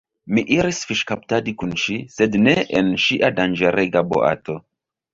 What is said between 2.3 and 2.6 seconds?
ne